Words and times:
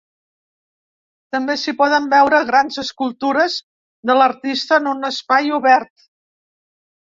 També 1.35 1.55
s’hi 1.63 1.73
poden 1.81 2.07
veure 2.13 2.39
grans 2.47 2.79
escultures 2.83 3.59
de 4.11 4.17
l’artista 4.21 4.81
en 4.83 4.91
un 4.95 5.11
espai 5.11 5.55
obert. 5.61 6.09